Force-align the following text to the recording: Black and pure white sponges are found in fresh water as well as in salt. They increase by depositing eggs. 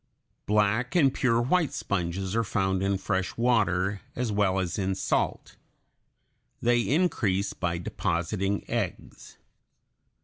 Black 0.47 0.95
and 0.95 1.13
pure 1.13 1.39
white 1.39 1.73
sponges 1.73 2.35
are 2.35 2.43
found 2.43 2.81
in 2.81 2.97
fresh 2.97 3.37
water 3.37 4.01
as 4.15 4.31
well 4.31 4.57
as 4.57 4.79
in 4.79 4.95
salt. 4.95 5.57
They 6.59 6.79
increase 6.81 7.53
by 7.53 7.77
depositing 7.77 8.67
eggs. 8.67 9.37